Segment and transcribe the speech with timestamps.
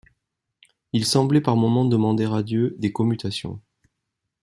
[0.93, 3.61] Il semblait par moments demander à Dieu des commutations.